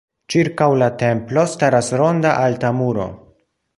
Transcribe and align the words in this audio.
Ĉirkaŭ 0.35 0.69
la 0.83 0.87
templo 1.01 1.43
staras 1.53 1.91
ronda 2.03 2.33
alta 2.47 2.73
muro. 2.79 3.07